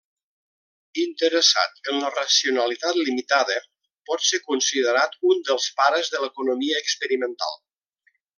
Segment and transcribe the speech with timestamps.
[1.01, 3.59] Interessat en la racionalitat limitada,
[4.11, 7.57] pot ser considerat un dels pares de l'economia experimental.